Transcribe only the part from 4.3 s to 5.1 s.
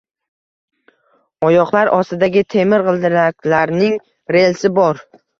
relsi bor.